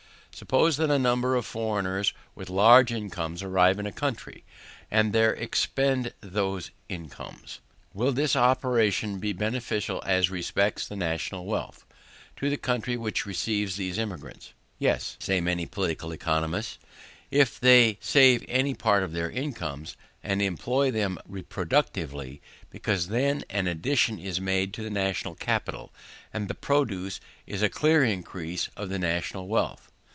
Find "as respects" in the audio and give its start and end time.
10.03-10.87